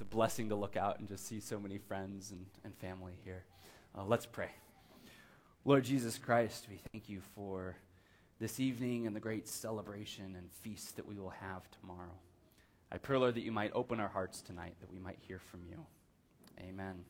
[0.00, 3.12] It's a blessing to look out and just see so many friends and, and family
[3.22, 3.44] here.
[3.94, 4.48] Uh, let's pray.
[5.66, 7.76] Lord Jesus Christ, we thank you for
[8.38, 12.14] this evening and the great celebration and feast that we will have tomorrow.
[12.90, 15.64] I pray, Lord, that you might open our hearts tonight, that we might hear from
[15.68, 15.84] you.
[16.58, 17.04] Amen.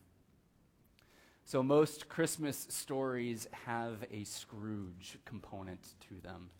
[1.44, 6.50] So, most Christmas stories have a Scrooge component to them.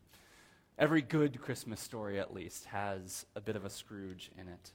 [0.78, 4.70] Every good Christmas story, at least, has a bit of a Scrooge in it.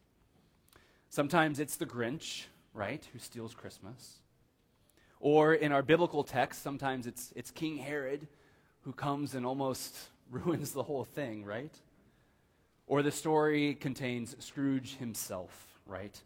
[1.16, 4.16] Sometimes it's the Grinch, right, who steals Christmas.
[5.22, 8.28] Or in our biblical text, sometimes it's, it's King Herod
[8.82, 9.96] who comes and almost
[10.30, 11.74] ruins the whole thing, right?
[12.86, 16.22] Or the story contains Scrooge himself, right?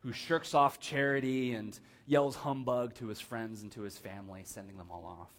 [0.00, 4.76] Who shirks off charity and yells humbug to his friends and to his family, sending
[4.76, 5.30] them all off.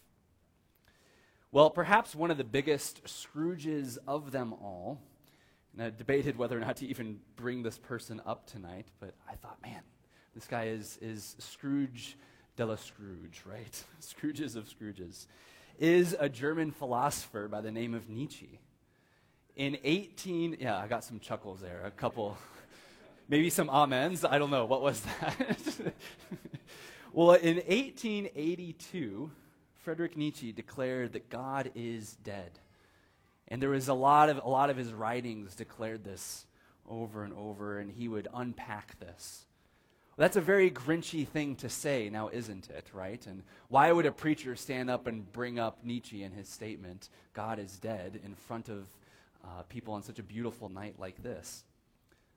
[1.52, 4.99] Well, perhaps one of the biggest Scrooges of them all,
[5.77, 9.36] and I debated whether or not to even bring this person up tonight, but I
[9.36, 9.81] thought, man,
[10.34, 12.17] this guy is, is Scrooge
[12.55, 13.84] de la Scrooge, right?
[14.02, 15.28] Scrooges of Scrooges,
[15.78, 18.59] is a German philosopher by the name of Nietzsche.
[19.56, 22.39] In 18, yeah, I got some chuckles there, a couple,
[23.30, 24.25] maybe some amens.
[24.25, 24.66] I don't know.
[24.66, 25.59] What was that?
[27.14, 29.30] well, in 1882,
[29.75, 32.58] Friedrich Nietzsche declared that God is dead.
[33.48, 36.45] And there was a lot of, a lot of his writings declared this
[36.90, 39.45] over and over, and he would unpack this.
[40.16, 43.25] Well, that's a very grinchy thing to say, now isn't it, right?
[43.28, 47.59] And why would a preacher stand up and bring up Nietzsche and his statement, God
[47.59, 48.88] is dead, in front of
[49.44, 51.64] uh, people on such a beautiful night like this.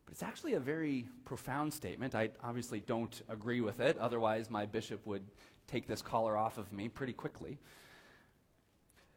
[0.04, 2.14] But it's actually a very profound statement.
[2.14, 5.24] I obviously don't agree with it, otherwise, my bishop would
[5.66, 7.58] take this collar off of me pretty quickly.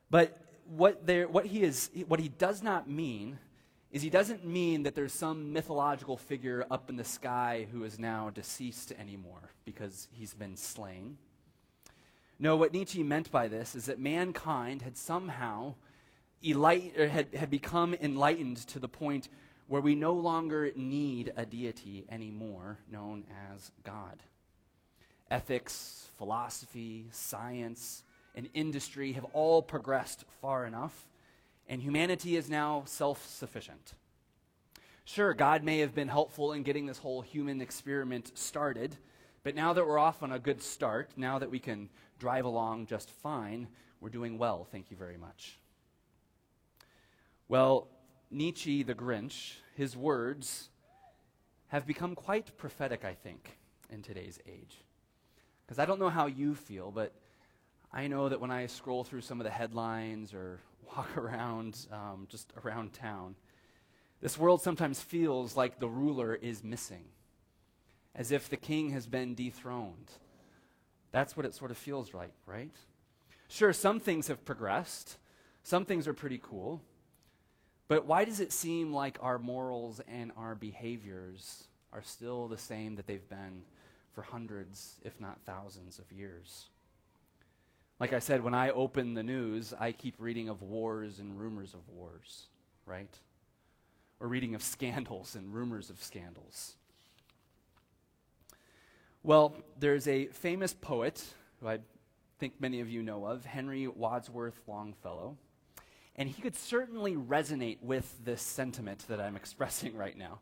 [0.09, 0.37] But
[0.77, 3.39] what, what, he is, what he does not mean
[3.91, 7.99] is he doesn't mean that there's some mythological figure up in the sky who is
[7.99, 11.17] now deceased anymore because he's been slain.
[12.39, 15.75] No, what Nietzsche meant by this is that mankind had somehow
[16.43, 19.29] enlight- had, had become enlightened to the point
[19.67, 24.23] where we no longer need a deity anymore known as God.
[25.29, 28.03] Ethics, philosophy, science,
[28.35, 31.07] and industry have all progressed far enough,
[31.67, 33.93] and humanity is now self sufficient.
[35.05, 38.95] Sure, God may have been helpful in getting this whole human experiment started,
[39.43, 41.89] but now that we're off on a good start, now that we can
[42.19, 43.67] drive along just fine,
[43.99, 44.65] we're doing well.
[44.71, 45.59] Thank you very much.
[47.49, 47.89] Well,
[48.31, 50.69] Nietzsche, the Grinch, his words
[51.67, 53.57] have become quite prophetic, I think,
[53.89, 54.81] in today's age.
[55.65, 57.13] Because I don't know how you feel, but
[57.93, 60.59] I know that when I scroll through some of the headlines or
[60.95, 63.35] walk around um, just around town,
[64.19, 67.05] this world sometimes feels like the ruler is missing,
[68.15, 70.11] as if the king has been dethroned.
[71.11, 72.71] That's what it sort of feels like, right?
[73.47, 75.17] Sure, some things have progressed,
[75.61, 76.81] some things are pretty cool.
[77.87, 82.95] But why does it seem like our morals and our behaviors are still the same
[82.95, 83.61] that they've been
[84.13, 86.69] for hundreds, if not thousands, of years?
[87.99, 91.73] Like I said, when I open the news, I keep reading of wars and rumors
[91.73, 92.47] of wars,
[92.85, 93.19] right?
[94.19, 96.75] Or reading of scandals and rumors of scandals.
[99.21, 101.23] Well, there's a famous poet
[101.61, 101.79] who I
[102.39, 105.37] think many of you know of, Henry Wadsworth Longfellow.
[106.15, 110.39] And he could certainly resonate with this sentiment that I'm expressing right now.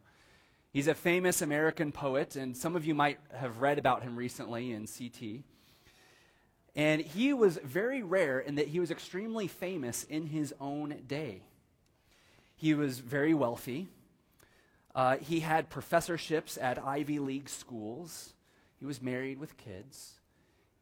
[0.74, 4.72] He's a famous American poet, and some of you might have read about him recently
[4.72, 5.44] in CT.
[6.76, 11.44] And he was very rare in that he was extremely famous in his own day.
[12.56, 13.88] He was very wealthy.
[14.94, 18.34] Uh, he had professorships at Ivy League schools.
[18.80, 20.20] He was married with kids.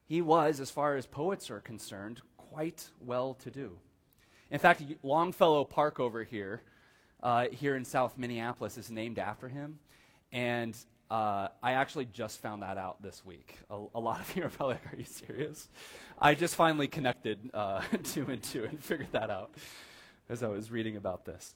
[0.05, 3.77] He was, as far as poets are concerned, quite well to do.
[4.51, 6.63] In fact, Longfellow Park over here,
[7.21, 9.79] uh, here in South Minneapolis, is named after him.
[10.31, 10.75] And
[11.09, 13.57] uh, I actually just found that out this week.
[13.69, 15.67] A, a, lot of you are probably are you serious?
[16.19, 19.51] I just finally connected uh, two and two and figured that out
[20.29, 21.55] as I was reading about this.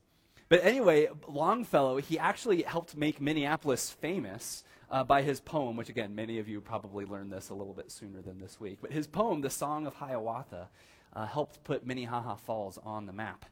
[0.49, 6.13] But anyway, Longfellow, he actually helped make Minneapolis famous uh, by his poem, which again,
[6.13, 8.79] many of you probably learned this a little bit sooner than this week.
[8.81, 10.69] But his poem, The Song of Hiawatha,
[11.15, 13.45] uh, helped put Minnehaha Falls on the map.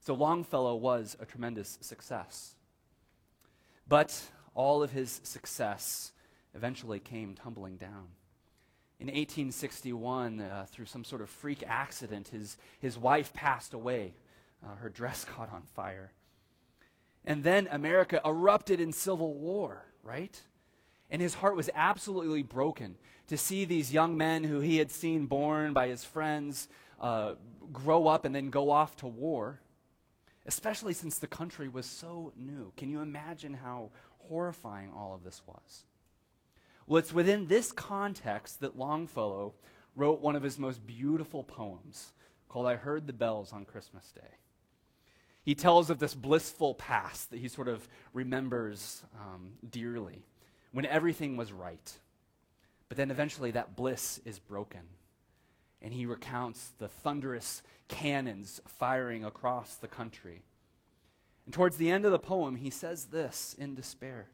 [0.00, 2.54] So Longfellow was a tremendous success.
[3.88, 4.22] But
[4.58, 6.10] all of his success
[6.52, 8.08] eventually came tumbling down.
[8.98, 14.14] In 1861, uh, through some sort of freak accident, his, his wife passed away.
[14.60, 16.10] Uh, her dress caught on fire.
[17.24, 19.86] And then America erupted in civil war.
[20.02, 20.42] right?
[21.08, 22.96] And his heart was absolutely broken
[23.28, 26.68] to see these young men who he had seen born by his friends
[27.00, 27.34] uh,
[27.72, 29.60] grow up and then go off to war,
[30.46, 32.72] especially since the country was so new.
[32.76, 33.90] Can you imagine how
[34.28, 35.84] horrifying all of this was?
[36.86, 39.54] Well, it's within this context that Longfellow
[39.94, 42.12] wrote one of his most beautiful poems
[42.48, 44.36] called I Heard the Bells on Christmas Day.
[45.42, 50.24] He tells of this blissful past that he sort of remembers um, dearly
[50.72, 51.92] when everything was right.
[52.88, 54.80] But then eventually that bliss is broken.
[55.80, 60.42] And he recounts the thunderous cannons firing across the country.
[61.48, 64.26] And towards the end of the poem, he says this in despair.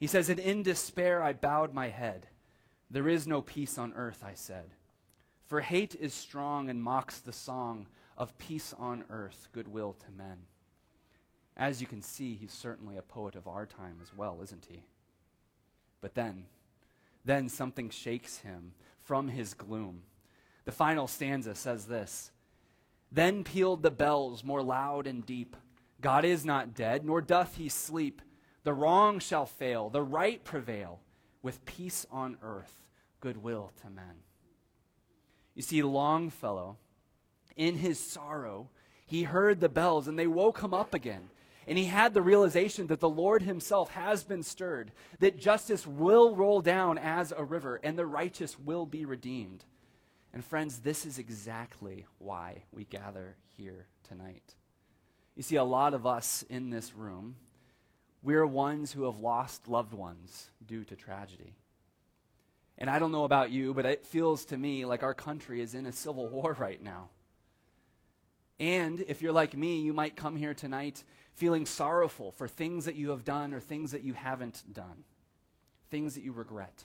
[0.00, 2.26] He says, And in despair I bowed my head.
[2.90, 4.70] There is no peace on earth, I said.
[5.46, 7.86] For hate is strong and mocks the song
[8.18, 10.38] of peace on earth, goodwill to men.
[11.56, 14.82] As you can see, he's certainly a poet of our time as well, isn't he?
[16.00, 16.46] But then,
[17.24, 18.72] then something shakes him
[19.04, 20.02] from his gloom.
[20.64, 22.32] The final stanza says this
[23.12, 25.54] Then pealed the bells more loud and deep.
[26.02, 28.20] God is not dead, nor doth he sleep.
[28.64, 31.00] The wrong shall fail, the right prevail,
[31.42, 32.82] with peace on earth,
[33.20, 34.22] goodwill to men.
[35.54, 36.76] You see, Longfellow,
[37.56, 38.68] in his sorrow,
[39.06, 41.30] he heard the bells and they woke him up again.
[41.66, 44.90] And he had the realization that the Lord himself has been stirred,
[45.20, 49.64] that justice will roll down as a river, and the righteous will be redeemed.
[50.32, 54.54] And friends, this is exactly why we gather here tonight.
[55.36, 57.36] You see, a lot of us in this room,
[58.22, 61.54] we're ones who have lost loved ones due to tragedy.
[62.78, 65.74] And I don't know about you, but it feels to me like our country is
[65.74, 67.08] in a civil war right now.
[68.60, 71.02] And if you're like me, you might come here tonight
[71.34, 75.04] feeling sorrowful for things that you have done or things that you haven't done,
[75.90, 76.84] things that you regret.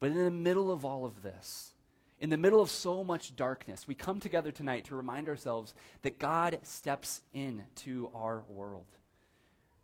[0.00, 1.72] But in the middle of all of this,
[2.18, 6.18] in the middle of so much darkness, we come together tonight to remind ourselves that
[6.18, 8.86] God steps into our world.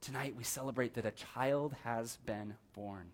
[0.00, 3.10] Tonight, we celebrate that a child has been born.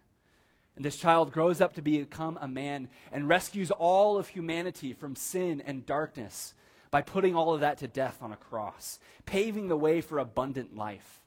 [0.77, 5.17] And this child grows up to become a man and rescues all of humanity from
[5.17, 6.55] sin and darkness
[6.93, 10.77] by putting all of that to death on a cross, paving the way for abundant
[10.77, 11.18] life.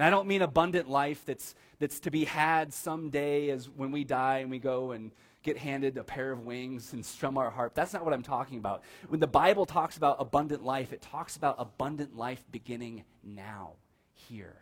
[0.00, 4.02] And I don't mean abundant life that's, that's to be had someday as when we
[4.02, 5.10] die and we go and
[5.42, 7.74] get handed a pair of wings and strum our harp.
[7.74, 8.82] That's not what I'm talking about.
[9.08, 13.72] When the Bible talks about abundant life, it talks about abundant life beginning now,
[14.14, 14.56] here.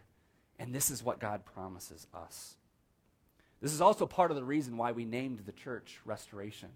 [0.58, 2.56] And this is what God promises us.
[3.62, 6.70] This is also part of the reason why we named the church Restoration.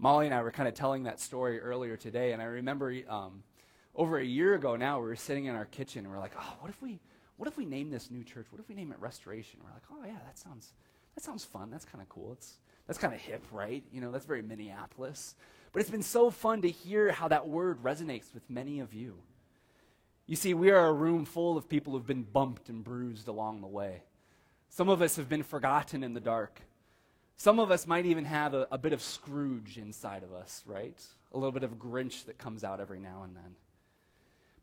[0.00, 3.44] Molly and I were kind of telling that story earlier today, and I remember um,
[3.94, 6.34] over a year ago now, we were sitting in our kitchen and we are like,
[6.36, 6.98] oh, what if we,
[7.38, 8.46] what if we name this new church?
[8.50, 9.60] What if we name it Restoration?
[9.64, 10.72] We're like, oh yeah, that sounds,
[11.14, 11.70] that sounds fun.
[11.70, 12.32] That's kind of cool.
[12.32, 13.82] It's, that's kind of hip, right?
[13.92, 15.36] You know, that's very Minneapolis.
[15.72, 19.14] But it's been so fun to hear how that word resonates with many of you.
[20.26, 23.60] You see, we are a room full of people who've been bumped and bruised along
[23.60, 24.02] the way.
[24.68, 26.60] Some of us have been forgotten in the dark.
[27.36, 31.00] Some of us might even have a, a bit of Scrooge inside of us, right?
[31.32, 33.54] A little bit of Grinch that comes out every now and then.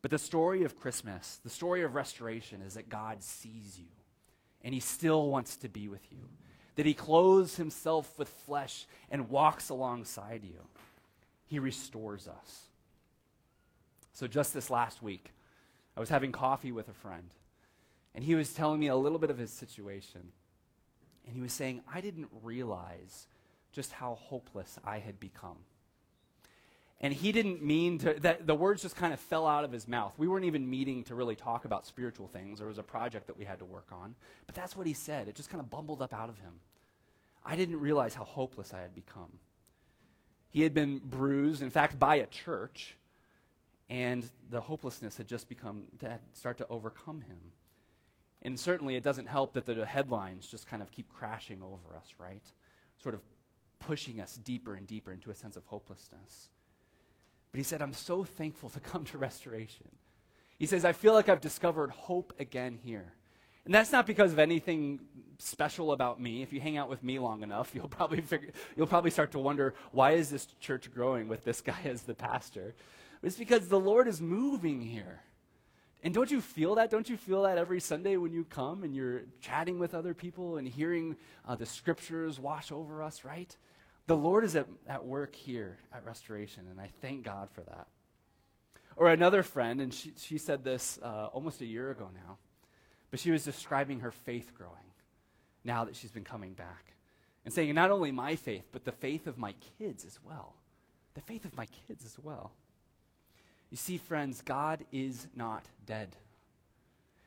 [0.02, 3.86] But the story of Christmas, the story of restoration, is that God sees you
[4.62, 6.28] and he still wants to be with you.
[6.74, 10.60] That he clothes himself with flesh and walks alongside you.
[11.46, 12.62] He restores us.
[14.12, 15.32] So, just this last week,
[15.96, 17.30] I was having coffee with a friend,
[18.14, 20.32] and he was telling me a little bit of his situation.
[21.26, 23.28] And he was saying, I didn't realize
[23.72, 25.58] just how hopeless I had become.
[27.00, 29.86] And he didn't mean to, that the words just kind of fell out of his
[29.86, 30.14] mouth.
[30.16, 32.58] We weren't even meeting to really talk about spiritual things.
[32.58, 34.14] There was a project that we had to work on.
[34.46, 35.28] But that's what he said.
[35.28, 36.54] It just kind of bumbled up out of him.
[37.44, 39.38] I didn't realize how hopeless I had become.
[40.48, 42.96] He had been bruised, in fact, by a church,
[43.90, 47.38] and the hopelessness had just become, to start to overcome him.
[48.40, 52.14] And certainly it doesn't help that the headlines just kind of keep crashing over us,
[52.18, 52.42] right?
[53.02, 53.20] Sort of
[53.80, 56.48] pushing us deeper and deeper into a sense of hopelessness.
[57.56, 59.86] But he said, I'm so thankful to come to restoration.
[60.58, 63.14] He says, I feel like I've discovered hope again here.
[63.64, 65.00] And that's not because of anything
[65.38, 66.42] special about me.
[66.42, 69.38] If you hang out with me long enough, you'll probably figure, you'll probably start to
[69.38, 72.74] wonder why is this church growing with this guy as the pastor?
[73.22, 75.22] It's because the Lord is moving here.
[76.02, 76.90] And don't you feel that?
[76.90, 80.58] Don't you feel that every Sunday when you come and you're chatting with other people
[80.58, 81.16] and hearing
[81.48, 83.56] uh, the scriptures wash over us, right?
[84.06, 87.88] The Lord is at, at work here at Restoration, and I thank God for that.
[88.96, 92.38] Or another friend, and she, she said this uh, almost a year ago now,
[93.10, 94.76] but she was describing her faith growing.
[95.66, 96.94] now that she's been coming back.
[97.44, 100.54] And saying, not only my faith, but the faith of my kids as well.
[101.14, 102.52] The faith of my kids as well.
[103.70, 106.16] You see, friends, God is not dead.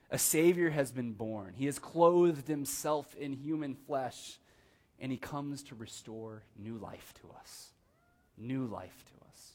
[0.09, 1.53] A Savior has been born.
[1.55, 4.39] He has clothed himself in human flesh,
[4.99, 7.69] and he comes to restore new life to us.
[8.37, 9.51] New life to us.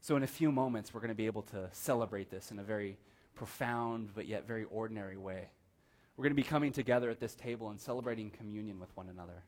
[0.00, 2.62] So, in a few moments, we're going to be able to celebrate this in a
[2.62, 2.96] very
[3.34, 5.48] profound but yet very ordinary way.
[6.16, 9.44] We're going to be coming together at this table and celebrating communion with one another.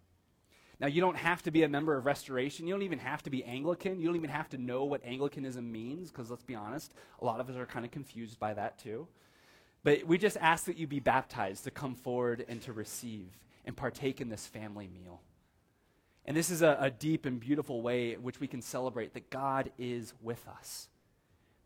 [0.79, 2.67] Now, you don't have to be a member of Restoration.
[2.67, 4.01] You don't even have to be Anglican.
[4.01, 7.41] You don't even have to know what Anglicanism means, because let's be honest, a lot
[7.41, 9.07] of us are kind of confused by that too.
[9.83, 13.29] But we just ask that you be baptized to come forward and to receive
[13.65, 15.21] and partake in this family meal.
[16.25, 19.31] And this is a, a deep and beautiful way in which we can celebrate that
[19.31, 20.89] God is with us,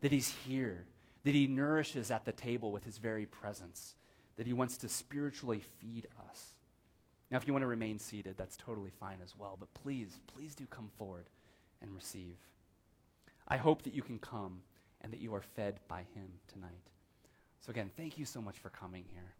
[0.01, 0.85] that He's here,
[1.23, 3.95] that He nourishes at the table with His very presence
[4.37, 6.53] that He wants to spiritually feed us.
[7.31, 9.57] Now, if you want to remain seated, that's totally fine as well.
[9.59, 11.25] But please, please do come forward
[11.81, 12.37] and receive.
[13.47, 14.61] I hope that you can come
[15.01, 16.71] and that you are fed by Him tonight.
[17.61, 19.33] So, again, thank you so much for coming here.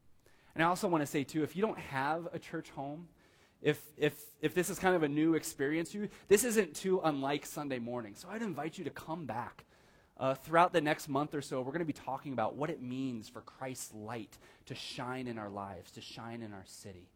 [0.56, 3.08] And I also want to say, too, if you don't have a church home,
[3.62, 7.46] if, if, if this is kind of a new experience you, this isn't too unlike
[7.46, 8.16] Sunday morning.
[8.16, 9.66] So I'd invite you to come back
[10.18, 12.82] uh, throughout the next month or so, we're going to be talking about what it
[12.82, 17.10] means for Christ's light to shine in our lives, to shine in our city.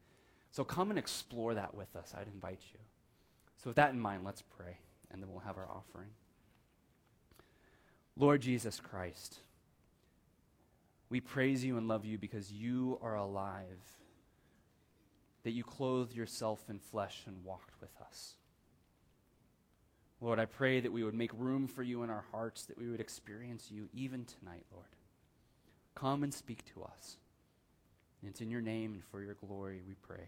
[0.52, 2.14] So come and explore that with us.
[2.18, 2.80] I'd invite you.
[3.64, 4.78] So, with that in mind, let's pray,
[5.12, 6.10] and then we'll have our offering.
[8.16, 9.40] Lord Jesus Christ,
[11.10, 13.98] we praise you and love you because you are alive,
[15.44, 18.36] that you clothed yourself in flesh and walked with us.
[20.22, 22.90] Lord, I pray that we would make room for you in our hearts, that we
[22.90, 24.86] would experience you even tonight, Lord.
[25.96, 27.18] Come and speak to us.
[28.22, 30.28] And it's in your name and for your glory we pray.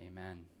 [0.00, 0.55] Amen.